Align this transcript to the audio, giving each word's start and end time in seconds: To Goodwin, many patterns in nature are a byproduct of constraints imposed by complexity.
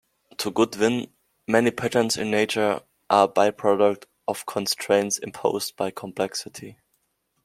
To 0.37 0.49
Goodwin, 0.49 1.13
many 1.47 1.69
patterns 1.69 2.17
in 2.17 2.31
nature 2.31 2.81
are 3.11 3.25
a 3.25 3.27
byproduct 3.27 4.05
of 4.27 4.47
constraints 4.47 5.19
imposed 5.19 5.75
by 5.75 5.91
complexity. 5.91 6.79